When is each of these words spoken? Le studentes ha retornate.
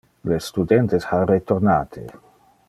Le 0.29 0.37
studentes 0.45 1.05
ha 1.11 1.19
retornate. 1.33 2.09